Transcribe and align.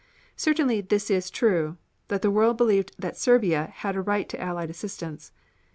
Certainly 0.35 0.81
this 0.81 1.11
is 1.11 1.29
true, 1.29 1.77
that 2.07 2.23
the 2.23 2.31
world 2.31 2.57
believed 2.57 2.95
that 2.97 3.17
Serbia 3.17 3.67
had 3.71 3.95
a 3.95 4.01
right 4.01 4.27
to 4.29 4.41
Allied 4.41 4.71
assistance. 4.71 5.31